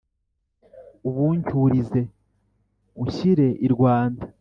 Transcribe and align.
ubuncyurize 1.07 2.01
unshyire 3.01 3.47
i 3.65 3.67
rwanda, 3.73 4.23